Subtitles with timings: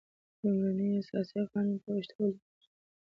[0.41, 2.67] لومړنی اساسي قانون په پښتو ولیکل شول.